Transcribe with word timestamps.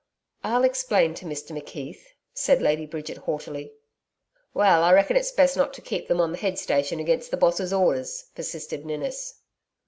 'I'll 0.43 0.63
explain 0.63 1.13
to 1.13 1.25
Mr 1.25 1.51
McKeith,' 1.55 2.13
said 2.33 2.59
Lady 2.59 2.87
Bridget 2.87 3.17
haughtily. 3.19 3.71
'Well, 4.51 4.81
I 4.81 4.91
reckon 4.93 5.15
it's 5.15 5.29
best 5.31 5.55
not 5.55 5.75
to 5.75 5.81
keep 5.83 6.07
them 6.07 6.19
on 6.19 6.31
the 6.31 6.39
head 6.39 6.57
station 6.57 6.99
against 6.99 7.29
the 7.29 7.37
Boss's 7.37 7.71
orders,' 7.71 8.25
persisted 8.33 8.83
Ninnis. 8.83 9.41